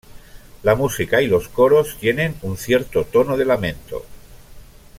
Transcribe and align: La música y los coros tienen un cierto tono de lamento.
La 0.63 0.73
música 0.73 1.21
y 1.21 1.27
los 1.27 1.47
coros 1.47 1.95
tienen 1.99 2.33
un 2.41 2.57
cierto 2.57 3.03
tono 3.05 3.37
de 3.37 3.45
lamento. 3.45 4.03